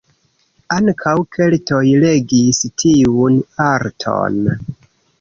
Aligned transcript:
Ankaŭ 0.75 1.13
keltoj 1.35 1.83
regis 2.05 2.65
tiun 2.85 3.41
arton. 3.71 4.45